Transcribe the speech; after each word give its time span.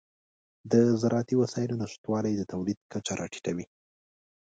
د 0.71 0.73
زراعتي 1.01 1.35
وسایلو 1.41 1.79
نشتوالی 1.83 2.33
د 2.37 2.41
تولید 2.53 2.79
کچه 2.91 3.13
راټیټوي. 3.19 3.65